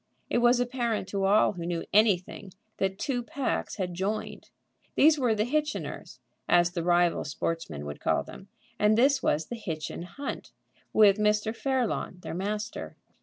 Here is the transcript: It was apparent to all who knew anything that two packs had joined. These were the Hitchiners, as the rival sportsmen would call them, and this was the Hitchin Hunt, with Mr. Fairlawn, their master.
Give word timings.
It 0.31 0.39
was 0.39 0.59
apparent 0.59 1.07
to 1.09 1.25
all 1.25 1.51
who 1.51 1.63
knew 1.67 1.85
anything 1.93 2.53
that 2.77 2.97
two 2.97 3.21
packs 3.21 3.75
had 3.75 3.93
joined. 3.93 4.49
These 4.95 5.19
were 5.19 5.35
the 5.35 5.45
Hitchiners, 5.45 6.17
as 6.49 6.71
the 6.71 6.81
rival 6.81 7.23
sportsmen 7.23 7.85
would 7.85 7.99
call 7.99 8.23
them, 8.23 8.47
and 8.79 8.97
this 8.97 9.21
was 9.21 9.45
the 9.45 9.55
Hitchin 9.55 10.01
Hunt, 10.01 10.53
with 10.91 11.19
Mr. 11.19 11.55
Fairlawn, 11.55 12.17
their 12.23 12.33
master. 12.33 12.95